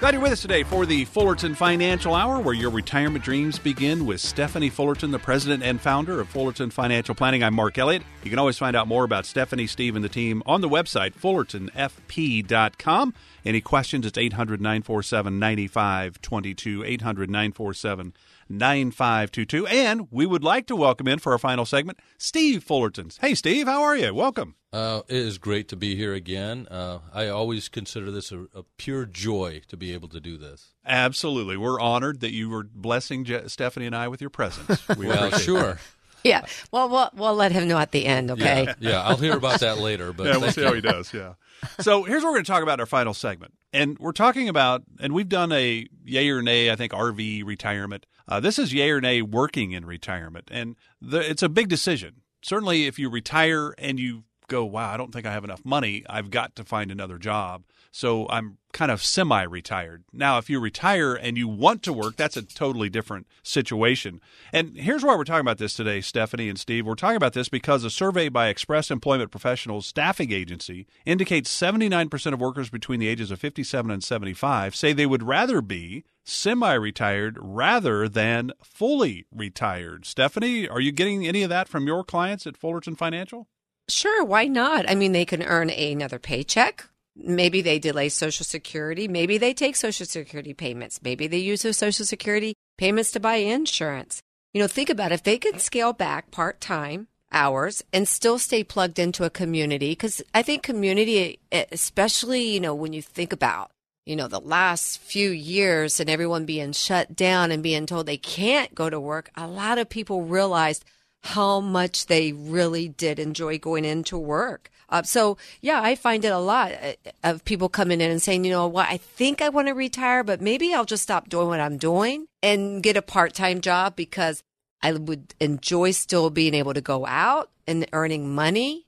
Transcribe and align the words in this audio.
Glad 0.00 0.14
you're 0.14 0.22
with 0.22 0.30
us 0.30 0.42
today 0.42 0.62
for 0.62 0.86
the 0.86 1.04
Fullerton 1.06 1.56
Financial 1.56 2.14
Hour, 2.14 2.38
where 2.38 2.54
your 2.54 2.70
retirement 2.70 3.24
dreams 3.24 3.58
begin 3.58 4.06
with 4.06 4.20
Stephanie 4.20 4.70
Fullerton, 4.70 5.10
the 5.10 5.18
president 5.18 5.64
and 5.64 5.80
founder 5.80 6.20
of 6.20 6.28
Fullerton 6.28 6.70
Financial 6.70 7.16
Planning. 7.16 7.42
I'm 7.42 7.54
Mark 7.54 7.76
Elliott. 7.78 8.04
You 8.22 8.30
can 8.30 8.38
always 8.38 8.56
find 8.56 8.76
out 8.76 8.86
more 8.86 9.02
about 9.02 9.26
Stephanie, 9.26 9.66
Steve, 9.66 9.96
and 9.96 10.04
the 10.04 10.08
team 10.08 10.40
on 10.46 10.60
the 10.60 10.68
website, 10.68 11.14
fullertonfp.com. 11.14 13.14
Any 13.44 13.60
questions, 13.60 14.06
it's 14.06 14.16
800 14.16 14.60
947 14.60 15.36
9522. 15.36 16.84
800 16.84 17.28
947 17.28 18.12
9522. 18.48 19.66
And 19.66 20.08
we 20.10 20.26
would 20.26 20.44
like 20.44 20.66
to 20.66 20.76
welcome 20.76 21.08
in 21.08 21.18
for 21.18 21.32
our 21.32 21.38
final 21.38 21.64
segment, 21.64 21.98
Steve 22.16 22.64
Fullerton. 22.64 23.10
Hey, 23.20 23.34
Steve, 23.34 23.66
how 23.66 23.82
are 23.82 23.96
you? 23.96 24.14
Welcome. 24.14 24.54
Uh, 24.72 25.00
it 25.08 25.16
is 25.16 25.38
great 25.38 25.68
to 25.68 25.76
be 25.76 25.96
here 25.96 26.12
again. 26.12 26.66
Uh, 26.70 26.98
I 27.14 27.28
always 27.28 27.68
consider 27.68 28.10
this 28.10 28.30
a, 28.30 28.40
a, 28.54 28.64
pure 28.76 29.06
joy 29.06 29.62
to 29.68 29.78
be 29.78 29.94
able 29.94 30.08
to 30.08 30.20
do 30.20 30.36
this. 30.36 30.74
Absolutely. 30.84 31.56
We're 31.56 31.80
honored 31.80 32.20
that 32.20 32.32
you 32.32 32.50
were 32.50 32.64
blessing 32.64 33.24
Je- 33.24 33.48
Stephanie 33.48 33.86
and 33.86 33.96
I 33.96 34.08
with 34.08 34.20
your 34.20 34.30
presence. 34.30 34.86
We 34.98 35.06
well, 35.06 35.30
sure. 35.30 35.78
Yeah. 36.24 36.44
Well, 36.70 36.88
well, 36.88 37.10
we'll 37.14 37.34
let 37.34 37.52
him 37.52 37.68
know 37.68 37.78
at 37.78 37.92
the 37.92 38.04
end, 38.04 38.30
okay? 38.32 38.64
Yeah, 38.64 38.74
yeah. 38.80 39.02
I'll 39.02 39.16
hear 39.16 39.36
about 39.36 39.60
that 39.60 39.78
later. 39.78 40.12
But 40.12 40.26
yeah, 40.26 40.36
we'll 40.36 40.52
see 40.52 40.60
you. 40.60 40.66
how 40.66 40.74
he 40.74 40.80
does. 40.80 41.14
Yeah. 41.14 41.34
So 41.80 42.02
here's 42.02 42.22
what 42.22 42.30
we're 42.30 42.36
going 42.36 42.44
to 42.44 42.50
talk 42.50 42.62
about 42.62 42.74
in 42.74 42.80
our 42.80 42.86
final 42.86 43.14
segment, 43.14 43.54
and 43.72 43.98
we're 43.98 44.12
talking 44.12 44.48
about, 44.48 44.82
and 45.00 45.12
we've 45.12 45.28
done 45.28 45.52
a 45.52 45.86
yay 46.04 46.28
or 46.28 46.42
nay, 46.42 46.70
I 46.70 46.76
think 46.76 46.92
RV 46.92 47.44
retirement. 47.44 48.06
Uh, 48.28 48.40
this 48.40 48.58
is 48.58 48.72
yay 48.72 48.90
or 48.90 49.00
nay 49.00 49.22
working 49.22 49.72
in 49.72 49.86
retirement, 49.86 50.48
and 50.50 50.76
the, 51.00 51.18
it's 51.18 51.42
a 51.42 51.48
big 51.48 51.68
decision. 51.68 52.22
Certainly, 52.42 52.86
if 52.86 52.98
you 52.98 53.08
retire 53.08 53.74
and 53.78 53.98
you 53.98 54.24
go, 54.48 54.64
wow, 54.64 54.92
I 54.92 54.96
don't 54.96 55.12
think 55.12 55.26
I 55.26 55.32
have 55.32 55.44
enough 55.44 55.64
money. 55.64 56.04
I've 56.08 56.30
got 56.30 56.56
to 56.56 56.64
find 56.64 56.90
another 56.90 57.18
job. 57.18 57.64
So 57.90 58.28
I'm 58.28 58.58
kind 58.72 58.90
of 58.90 59.02
semi 59.02 59.42
retired. 59.42 60.04
Now, 60.12 60.38
if 60.38 60.50
you 60.50 60.60
retire 60.60 61.14
and 61.14 61.38
you 61.38 61.48
want 61.48 61.82
to 61.84 61.92
work, 61.92 62.16
that's 62.16 62.36
a 62.36 62.42
totally 62.42 62.88
different 62.88 63.26
situation. 63.42 64.20
And 64.52 64.76
here's 64.76 65.04
why 65.04 65.16
we're 65.16 65.24
talking 65.24 65.40
about 65.40 65.58
this 65.58 65.74
today, 65.74 66.00
Stephanie 66.00 66.48
and 66.48 66.58
Steve. 66.58 66.86
We're 66.86 66.94
talking 66.94 67.16
about 67.16 67.32
this 67.32 67.48
because 67.48 67.84
a 67.84 67.90
survey 67.90 68.28
by 68.28 68.48
Express 68.48 68.90
Employment 68.90 69.30
Professionals 69.30 69.86
Staffing 69.86 70.32
Agency 70.32 70.86
indicates 71.06 71.56
79% 71.56 72.32
of 72.32 72.40
workers 72.40 72.70
between 72.70 73.00
the 73.00 73.08
ages 73.08 73.30
of 73.30 73.40
57 73.40 73.90
and 73.90 74.04
75 74.04 74.74
say 74.74 74.92
they 74.92 75.06
would 75.06 75.22
rather 75.22 75.60
be 75.60 76.04
semi 76.28 76.74
retired 76.74 77.38
rather 77.40 78.08
than 78.08 78.52
fully 78.62 79.26
retired. 79.32 80.06
Stephanie, 80.06 80.68
are 80.68 80.80
you 80.80 80.92
getting 80.92 81.26
any 81.26 81.42
of 81.42 81.50
that 81.50 81.68
from 81.68 81.86
your 81.86 82.04
clients 82.04 82.46
at 82.46 82.56
Fullerton 82.56 82.96
Financial? 82.96 83.48
Sure, 83.88 84.24
why 84.24 84.46
not? 84.46 84.88
I 84.88 84.94
mean, 84.94 85.12
they 85.12 85.24
can 85.24 85.42
earn 85.42 85.70
another 85.70 86.18
paycheck. 86.18 86.84
Maybe 87.16 87.62
they 87.62 87.78
delay 87.78 88.10
Social 88.10 88.44
Security. 88.44 89.08
Maybe 89.08 89.38
they 89.38 89.54
take 89.54 89.74
Social 89.74 90.06
Security 90.06 90.54
payments. 90.54 91.00
Maybe 91.02 91.26
they 91.26 91.38
use 91.38 91.62
those 91.62 91.78
Social 91.78 92.04
Security 92.04 92.54
payments 92.76 93.10
to 93.12 93.20
buy 93.20 93.36
insurance. 93.36 94.20
You 94.52 94.60
know, 94.60 94.68
think 94.68 94.90
about 94.90 95.12
it. 95.12 95.16
if 95.16 95.22
they 95.24 95.38
can 95.38 95.58
scale 95.58 95.92
back 95.92 96.30
part 96.30 96.60
time 96.60 97.08
hours 97.32 97.82
and 97.92 98.06
still 98.06 98.38
stay 98.38 98.64
plugged 98.64 98.98
into 98.98 99.24
a 99.24 99.30
community. 99.30 99.90
Because 99.90 100.22
I 100.34 100.42
think 100.42 100.62
community, 100.62 101.40
especially, 101.52 102.42
you 102.42 102.60
know, 102.60 102.74
when 102.74 102.92
you 102.92 103.02
think 103.02 103.32
about, 103.32 103.70
you 104.08 104.16
know, 104.16 104.26
the 104.26 104.40
last 104.40 105.00
few 105.00 105.28
years 105.28 106.00
and 106.00 106.08
everyone 106.08 106.46
being 106.46 106.72
shut 106.72 107.14
down 107.14 107.52
and 107.52 107.62
being 107.62 107.84
told 107.84 108.06
they 108.06 108.16
can't 108.16 108.74
go 108.74 108.88
to 108.88 108.98
work, 108.98 109.30
a 109.36 109.46
lot 109.46 109.76
of 109.76 109.90
people 109.90 110.22
realized 110.22 110.82
how 111.24 111.60
much 111.60 112.06
they 112.06 112.32
really 112.32 112.88
did 112.88 113.18
enjoy 113.18 113.58
going 113.58 113.84
into 113.84 114.16
work. 114.16 114.70
Uh, 114.88 115.02
so 115.02 115.36
yeah, 115.60 115.82
I 115.82 115.94
find 115.94 116.24
it 116.24 116.32
a 116.32 116.38
lot 116.38 116.72
uh, 116.72 116.94
of 117.22 117.44
people 117.44 117.68
coming 117.68 118.00
in 118.00 118.10
and 118.10 118.22
saying, 118.22 118.46
you 118.46 118.50
know 118.50 118.66
what, 118.66 118.88
I 118.88 118.96
think 118.96 119.42
I 119.42 119.50
want 119.50 119.68
to 119.68 119.74
retire, 119.74 120.24
but 120.24 120.40
maybe 120.40 120.72
I'll 120.72 120.86
just 120.86 121.02
stop 121.02 121.28
doing 121.28 121.48
what 121.48 121.60
I'm 121.60 121.76
doing 121.76 122.28
and 122.42 122.82
get 122.82 122.96
a 122.96 123.02
part-time 123.02 123.60
job 123.60 123.94
because 123.94 124.42
I 124.80 124.92
would 124.92 125.34
enjoy 125.38 125.90
still 125.90 126.30
being 126.30 126.54
able 126.54 126.72
to 126.72 126.80
go 126.80 127.04
out 127.04 127.50
and 127.66 127.86
earning 127.92 128.34
money 128.34 128.86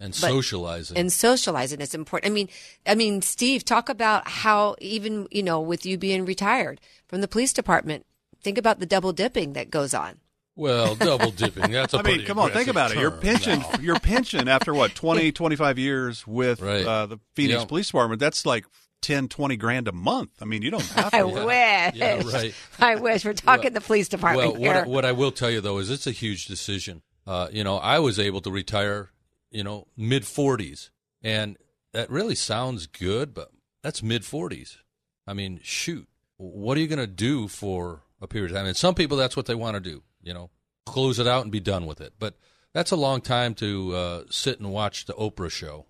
and, 0.00 0.06
and 0.06 0.14
socializing 0.14 0.96
and 0.96 1.12
socializing 1.12 1.80
is 1.80 1.94
important. 1.94 2.30
I 2.30 2.34
mean, 2.34 2.48
I 2.86 2.94
mean, 2.94 3.22
Steve, 3.22 3.64
talk 3.64 3.88
about 3.88 4.28
how 4.28 4.76
even 4.80 5.26
you 5.30 5.42
know 5.42 5.60
with 5.60 5.84
you 5.84 5.98
being 5.98 6.24
retired 6.24 6.80
from 7.08 7.20
the 7.20 7.28
police 7.28 7.52
department, 7.52 8.06
think 8.42 8.58
about 8.58 8.78
the 8.78 8.86
double 8.86 9.12
dipping 9.12 9.54
that 9.54 9.70
goes 9.70 9.94
on. 9.94 10.20
Well, 10.58 10.96
double 10.96 11.30
dipping. 11.30 11.70
That's 11.70 11.94
a 11.94 11.98
I 11.98 12.02
mean, 12.02 12.24
come 12.24 12.38
on, 12.38 12.50
think 12.50 12.68
about 12.68 12.90
it. 12.90 12.98
Your 12.98 13.12
pension, 13.12 13.60
no. 13.60 13.80
your 13.80 14.00
pension 14.00 14.48
after 14.48 14.74
what 14.74 14.94
20, 14.94 15.30
25 15.30 15.78
years 15.78 16.26
with 16.26 16.60
right. 16.60 16.84
uh, 16.84 17.06
the 17.06 17.18
Phoenix 17.34 17.64
Police 17.64 17.86
Department. 17.86 18.18
That's 18.18 18.44
like 18.44 18.66
10, 19.02 19.28
20 19.28 19.56
grand 19.56 19.86
a 19.86 19.92
month. 19.92 20.30
I 20.40 20.44
mean, 20.44 20.62
you 20.62 20.70
don't 20.72 20.84
have 20.88 21.12
to. 21.12 21.16
I 21.16 21.22
wish. 21.22 21.94
Yeah, 21.94 22.22
right. 22.24 22.54
I 22.80 22.96
wish. 22.96 23.24
We're 23.24 23.34
talking 23.34 23.72
well, 23.72 23.72
the 23.74 23.80
police 23.80 24.08
department 24.08 24.54
well, 24.54 24.60
here. 24.60 24.74
What, 24.80 24.88
what 24.88 25.04
I 25.04 25.12
will 25.12 25.30
tell 25.30 25.50
you 25.50 25.60
though 25.60 25.78
is 25.78 25.90
it's 25.90 26.06
a 26.06 26.12
huge 26.12 26.46
decision. 26.46 27.02
Uh, 27.26 27.48
you 27.52 27.62
know, 27.62 27.76
I 27.76 27.98
was 28.00 28.18
able 28.18 28.40
to 28.40 28.50
retire, 28.50 29.10
you 29.50 29.64
know, 29.64 29.86
mid 29.96 30.26
forties, 30.26 30.90
and 31.22 31.56
that 31.92 32.10
really 32.10 32.34
sounds 32.34 32.86
good, 32.86 33.34
but 33.34 33.50
that's 33.82 34.02
mid 34.02 34.24
forties. 34.24 34.78
I 35.26 35.34
mean, 35.34 35.60
shoot, 35.62 36.08
what 36.36 36.76
are 36.76 36.80
you 36.80 36.88
going 36.88 36.98
to 36.98 37.06
do 37.06 37.48
for 37.48 38.02
a 38.20 38.26
period 38.26 38.50
of 38.50 38.56
time? 38.56 38.66
And 38.66 38.76
some 38.76 38.94
people, 38.94 39.16
that's 39.16 39.36
what 39.36 39.46
they 39.46 39.54
want 39.54 39.74
to 39.74 39.80
do 39.80 40.02
you 40.22 40.34
know, 40.34 40.50
close 40.86 41.18
it 41.18 41.26
out 41.26 41.42
and 41.42 41.52
be 41.52 41.60
done 41.60 41.86
with 41.86 42.00
it. 42.00 42.14
But 42.18 42.36
that's 42.74 42.90
a 42.90 42.96
long 42.96 43.20
time 43.20 43.54
to 43.54 43.94
uh, 43.94 44.22
sit 44.30 44.60
and 44.60 44.70
watch 44.70 45.06
the 45.06 45.14
Oprah 45.14 45.50
show. 45.50 45.86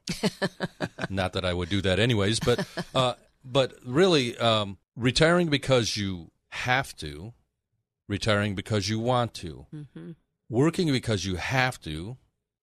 Not 1.11 1.33
that 1.33 1.45
I 1.45 1.53
would 1.53 1.69
do 1.69 1.83
that 1.83 1.99
anyways, 1.99 2.41
but 2.41 2.67
uh, 2.95 3.15
but 3.45 3.75
really, 3.85 4.37
um, 4.39 4.79
retiring 4.97 5.49
because 5.49 5.97
you 5.97 6.31
have 6.51 6.97
to, 6.97 7.33
retiring 8.09 8.55
because 8.55 8.89
you 8.89 8.99
want 8.99 9.35
to, 9.35 9.67
mm-hmm. 9.75 10.13
working 10.49 10.93
because 10.93 11.25
you 11.25 11.37
have 11.37 11.81
to, 11.83 12.17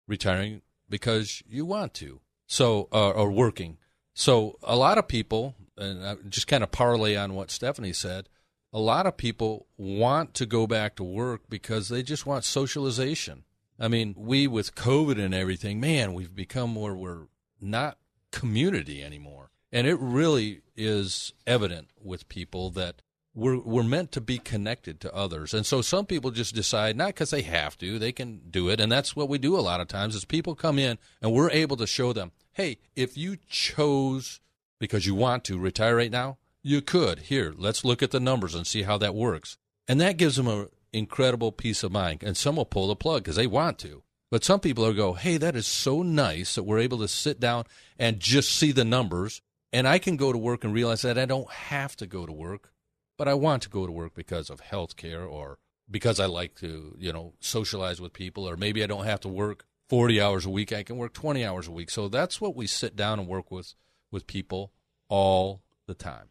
retiring 0.08 0.62
because 0.90 1.44
you 1.48 1.66
want 1.66 1.94
to. 1.96 2.22
So 2.48 2.88
uh, 2.92 3.10
or 3.12 3.32
working. 3.32 3.78
So 4.14 4.58
a 4.64 4.76
lot 4.76 4.98
of 4.98 5.08
people, 5.08 5.56
and 5.78 6.06
I 6.06 6.16
just 6.30 6.48
kind 6.48 6.64
of 6.64 6.72
parlay 6.72 7.16
on 7.16 7.34
what 7.34 7.52
Stephanie 7.52 7.94
said 7.94 8.30
a 8.76 8.80
lot 8.80 9.06
of 9.06 9.16
people 9.16 9.68
want 9.78 10.34
to 10.34 10.46
go 10.46 10.68
back 10.68 10.98
to 10.98 11.04
work 11.04 11.44
because 11.48 11.88
they 11.88 12.04
just 12.04 12.26
want 12.26 12.44
socialization. 12.44 13.46
I 13.80 13.88
mean, 13.88 14.14
we 14.18 14.48
with 14.48 14.76
COVID 14.76 15.18
and 15.18 15.34
everything, 15.34 15.80
man, 15.80 16.14
we've 16.14 16.36
become 16.36 16.76
where 16.76 16.94
we're 16.94 17.28
not 17.62 17.98
community 18.32 19.02
anymore. 19.02 19.52
And 19.72 19.88
it 19.88 19.98
really 19.98 20.60
is 20.76 21.32
evident 21.48 21.88
with 22.04 22.28
people 22.28 22.70
that 22.72 23.02
we're 23.36 23.60
we're 23.60 23.84
meant 23.84 24.12
to 24.14 24.22
be 24.22 24.38
connected 24.38 25.00
to 25.02 25.14
others. 25.14 25.54
And 25.54 25.66
so 25.66 25.82
some 25.82 26.06
people 26.06 26.32
just 26.32 26.56
decide 26.56 26.96
not 26.96 27.08
because 27.08 27.30
they 27.30 27.42
have 27.44 27.78
to, 27.80 28.00
they 28.00 28.12
can 28.12 28.42
do 28.50 28.70
it. 28.70 28.80
And 28.80 28.92
that's 28.92 29.16
what 29.16 29.30
we 29.30 29.38
do 29.38 29.58
a 29.58 29.62
lot 29.62 29.82
of 29.82 29.88
times 29.88 30.16
is 30.16 30.26
people 30.26 30.56
come 30.56 30.80
in 30.80 30.98
and 31.22 31.34
we're 31.34 31.52
able 31.52 31.78
to 31.78 31.86
show 31.86 32.14
them, 32.14 32.32
hey, 32.54 32.78
if 32.96 33.18
you 33.18 33.38
chose 33.50 34.40
because 34.80 35.06
you 35.06 35.14
want 35.14 35.44
to 35.46 35.60
retire 35.60 35.98
right 35.98 36.12
now, 36.12 36.38
you 36.64 36.82
could. 36.82 37.20
Here, 37.20 37.54
let's 37.56 37.86
look 37.86 38.02
at 38.02 38.12
the 38.12 38.20
numbers 38.20 38.56
and 38.56 38.66
see 38.66 38.84
how 38.84 38.98
that 38.98 39.14
works. 39.14 39.58
And 39.88 40.02
that 40.02 40.18
gives 40.18 40.38
them 40.38 40.48
an 40.48 40.70
incredible 40.94 41.52
peace 41.52 41.84
of 41.84 41.92
mind. 41.92 42.24
And 42.24 42.36
some 42.36 42.56
will 42.56 42.66
pull 42.66 42.88
the 42.88 42.96
plug 42.96 43.24
because 43.24 43.36
they 43.36 43.48
want 43.48 43.78
to. 43.80 44.02
But 44.32 44.44
some 44.44 44.60
people 44.60 44.84
will 44.84 44.94
go, 44.94 45.14
hey, 45.14 45.38
that 45.38 45.56
is 45.56 45.68
so 45.68 46.02
nice 46.02 46.56
that 46.56 46.64
we're 46.64 46.80
able 46.80 46.98
to 47.00 47.08
sit 47.08 47.40
down 47.40 47.66
and 48.00 48.20
just 48.20 48.50
see 48.52 48.72
the 48.72 48.84
numbers. 48.84 49.42
And 49.72 49.88
I 49.88 50.00
can 50.00 50.18
go 50.18 50.32
to 50.32 50.38
work 50.38 50.64
and 50.64 50.74
realize 50.74 51.04
that 51.04 51.18
I 51.18 51.26
don't 51.26 51.50
have 51.52 51.96
to 51.98 52.08
go 52.08 52.26
to 52.26 52.32
work, 52.32 52.72
but 53.18 53.28
I 53.28 53.34
want 53.34 53.64
to 53.64 53.70
go 53.70 53.86
to 53.86 53.92
work 53.92 54.14
because 54.14 54.50
of 54.50 54.60
health 54.60 54.96
care 54.96 55.24
or 55.24 55.60
because 55.90 56.20
I 56.20 56.26
like 56.26 56.56
to, 56.56 56.96
you 56.98 57.14
know, 57.14 57.34
socialize 57.40 58.02
with 58.02 58.14
people, 58.14 58.48
or 58.50 58.58
maybe 58.58 58.84
I 58.84 58.88
don't 58.88 59.06
have 59.06 59.20
to 59.22 59.28
work 59.28 59.66
40 59.90 60.20
hours 60.20 60.46
a 60.46 60.50
week. 60.50 60.74
I 60.74 60.84
can 60.84 60.98
work 60.98 61.14
20 61.14 61.46
hours 61.46 61.68
a 61.68 61.72
week. 61.72 61.90
So 61.90 62.08
that's 62.08 62.42
what 62.42 62.56
we 62.56 62.68
sit 62.68 62.96
down 62.96 63.20
and 63.20 63.28
work 63.28 63.52
with, 63.52 63.76
with 64.12 64.28
people 64.28 64.72
all 65.10 65.62
the 65.86 65.94
time. 65.94 66.30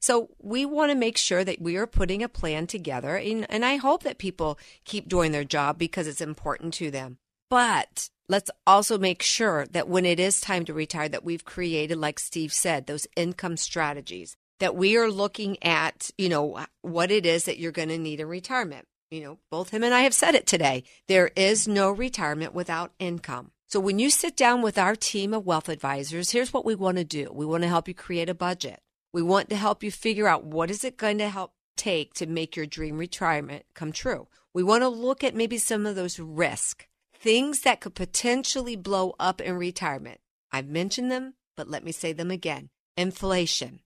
So 0.00 0.30
we 0.40 0.64
want 0.66 0.90
to 0.90 0.96
make 0.96 1.16
sure 1.16 1.44
that 1.44 1.60
we 1.60 1.76
are 1.76 1.86
putting 1.86 2.22
a 2.22 2.28
plan 2.28 2.66
together. 2.66 3.16
And, 3.16 3.46
and 3.48 3.64
I 3.64 3.76
hope 3.76 4.02
that 4.02 4.18
people 4.18 4.58
keep 4.84 5.08
doing 5.08 5.32
their 5.32 5.44
job 5.44 5.78
because 5.78 6.06
it's 6.06 6.20
important 6.20 6.74
to 6.74 6.90
them. 6.90 7.18
But 7.48 8.10
let's 8.28 8.50
also 8.66 8.98
make 8.98 9.22
sure 9.22 9.66
that 9.66 9.88
when 9.88 10.04
it 10.04 10.20
is 10.20 10.40
time 10.40 10.64
to 10.66 10.74
retire, 10.74 11.08
that 11.08 11.24
we've 11.24 11.44
created, 11.44 11.96
like 11.98 12.18
Steve 12.18 12.52
said, 12.52 12.86
those 12.86 13.06
income 13.16 13.56
strategies, 13.56 14.36
that 14.60 14.76
we 14.76 14.96
are 14.96 15.10
looking 15.10 15.62
at, 15.62 16.10
you 16.16 16.28
know, 16.28 16.64
what 16.82 17.10
it 17.10 17.26
is 17.26 17.44
that 17.44 17.58
you're 17.58 17.72
going 17.72 17.88
to 17.88 17.98
need 17.98 18.20
in 18.20 18.28
retirement. 18.28 18.86
You 19.10 19.22
know, 19.22 19.38
both 19.50 19.70
him 19.70 19.84
and 19.84 19.94
I 19.94 20.00
have 20.00 20.14
said 20.14 20.34
it 20.34 20.46
today. 20.46 20.82
There 21.06 21.30
is 21.36 21.68
no 21.68 21.90
retirement 21.90 22.54
without 22.54 22.92
income. 22.98 23.52
So 23.68 23.78
when 23.80 23.98
you 23.98 24.10
sit 24.10 24.36
down 24.36 24.62
with 24.62 24.78
our 24.78 24.96
team 24.96 25.32
of 25.32 25.46
wealth 25.46 25.68
advisors, 25.68 26.30
here's 26.30 26.52
what 26.52 26.64
we 26.64 26.74
want 26.74 26.98
to 26.98 27.04
do. 27.04 27.30
We 27.32 27.46
want 27.46 27.62
to 27.62 27.68
help 27.68 27.88
you 27.88 27.94
create 27.94 28.28
a 28.28 28.34
budget. 28.34 28.80
We 29.12 29.22
want 29.22 29.48
to 29.50 29.56
help 29.56 29.82
you 29.82 29.90
figure 29.90 30.28
out 30.28 30.44
what 30.44 30.70
is 30.70 30.84
it 30.84 30.96
going 30.96 31.18
to 31.18 31.28
help 31.28 31.52
take 31.76 32.14
to 32.14 32.26
make 32.26 32.56
your 32.56 32.66
dream 32.66 32.98
retirement 32.98 33.64
come 33.74 33.92
true. 33.92 34.28
We 34.54 34.62
want 34.62 34.82
to 34.82 34.88
look 34.88 35.22
at 35.22 35.34
maybe 35.34 35.58
some 35.58 35.86
of 35.86 35.96
those 35.96 36.18
risk 36.18 36.86
things 37.18 37.62
that 37.62 37.80
could 37.80 37.94
potentially 37.94 38.76
blow 38.76 39.14
up 39.18 39.40
in 39.40 39.56
retirement. 39.56 40.20
I've 40.52 40.68
mentioned 40.68 41.10
them, 41.10 41.34
but 41.56 41.68
let 41.68 41.82
me 41.82 41.92
say 41.92 42.12
them 42.12 42.30
again. 42.30 42.70
Inflation, 42.96 43.80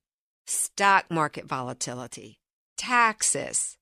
stock 0.45 1.05
market 1.09 1.45
volatility, 1.45 2.39
taxes, 2.77 3.77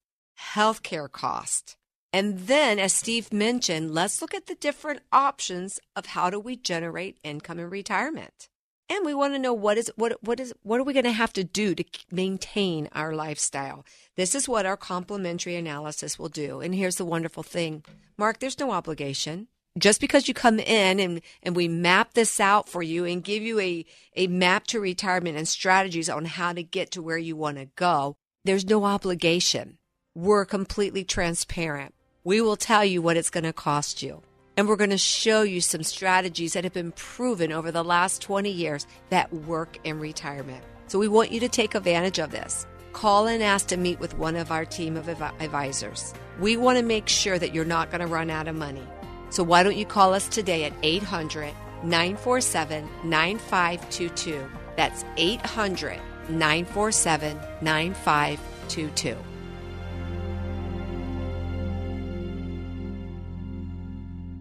healthcare 0.53 1.11
cost. 1.11 1.75
And 2.11 2.39
then, 2.39 2.79
as 2.79 2.93
Steve 2.93 3.31
mentioned, 3.31 3.93
let's 3.93 4.21
look 4.21 4.33
at 4.33 4.47
the 4.47 4.55
different 4.55 5.01
options 5.11 5.79
of 5.95 6.07
how 6.07 6.29
do 6.29 6.39
we 6.39 6.55
generate 6.55 7.19
income 7.23 7.59
in 7.59 7.69
retirement. 7.69 8.49
And 8.89 9.05
we 9.05 9.13
want 9.13 9.35
to 9.35 9.39
know 9.39 9.53
what 9.53 9.77
is 9.77 9.91
what 9.95 10.17
what 10.23 10.39
is 10.39 10.51
what 10.63 10.79
are 10.79 10.83
we 10.83 10.93
going 10.93 11.05
to 11.05 11.11
have 11.11 11.33
to 11.33 11.43
do 11.43 11.75
to 11.75 11.83
maintain 12.09 12.89
our 12.93 13.13
lifestyle. 13.13 13.85
This 14.15 14.33
is 14.33 14.49
what 14.49 14.65
our 14.65 14.77
complimentary 14.77 15.55
analysis 15.55 16.17
will 16.17 16.29
do. 16.29 16.59
And 16.59 16.73
here's 16.73 16.95
the 16.95 17.05
wonderful 17.05 17.43
thing, 17.43 17.83
Mark. 18.17 18.39
There's 18.39 18.57
no 18.57 18.71
obligation. 18.71 19.47
Just 19.79 20.01
because 20.01 20.27
you 20.27 20.33
come 20.33 20.59
in 20.59 20.99
and, 20.99 21.21
and 21.41 21.55
we 21.55 21.67
map 21.67 22.13
this 22.13 22.39
out 22.39 22.67
for 22.67 22.83
you 22.83 23.05
and 23.05 23.23
give 23.23 23.41
you 23.41 23.59
a, 23.59 23.85
a 24.15 24.27
map 24.27 24.67
to 24.67 24.79
retirement 24.79 25.37
and 25.37 25.47
strategies 25.47 26.09
on 26.09 26.25
how 26.25 26.51
to 26.53 26.63
get 26.63 26.91
to 26.91 27.01
where 27.01 27.17
you 27.17 27.35
want 27.35 27.57
to 27.57 27.65
go, 27.75 28.17
there's 28.43 28.67
no 28.67 28.83
obligation. 28.83 29.77
We're 30.15 30.45
completely 30.45 31.03
transparent. 31.03 31.95
We 32.23 32.41
will 32.41 32.57
tell 32.57 32.83
you 32.83 33.01
what 33.01 33.15
it's 33.15 33.29
going 33.29 33.45
to 33.45 33.53
cost 33.53 34.03
you. 34.03 34.21
And 34.57 34.67
we're 34.67 34.75
going 34.75 34.89
to 34.89 34.97
show 34.97 35.43
you 35.43 35.61
some 35.61 35.83
strategies 35.83 36.53
that 36.53 36.65
have 36.65 36.73
been 36.73 36.91
proven 36.91 37.53
over 37.53 37.71
the 37.71 37.83
last 37.83 38.21
20 38.21 38.49
years 38.49 38.85
that 39.09 39.31
work 39.33 39.77
in 39.85 39.99
retirement. 39.99 40.63
So 40.87 40.99
we 40.99 41.07
want 41.07 41.31
you 41.31 41.39
to 41.39 41.47
take 41.47 41.75
advantage 41.75 42.19
of 42.19 42.31
this. 42.31 42.67
Call 42.91 43.27
and 43.27 43.41
ask 43.41 43.67
to 43.67 43.77
meet 43.77 43.99
with 43.99 44.17
one 44.17 44.35
of 44.35 44.51
our 44.51 44.65
team 44.65 44.97
of 44.97 45.07
advisors. 45.07 46.13
We 46.39 46.57
want 46.57 46.77
to 46.77 46.83
make 46.83 47.07
sure 47.07 47.39
that 47.39 47.53
you're 47.53 47.63
not 47.63 47.91
going 47.91 48.01
to 48.01 48.07
run 48.07 48.29
out 48.29 48.49
of 48.49 48.55
money. 48.55 48.85
So 49.29 49.43
why 49.43 49.63
don't 49.63 49.77
you 49.77 49.85
call 49.85 50.13
us 50.13 50.27
today 50.27 50.63
at 50.65 50.73
800 50.83 51.53
947 51.83 52.89
9522? 53.03 54.49
That's 54.75 55.03
800 55.17 55.99
947 56.29 57.39
9522. 57.61 59.17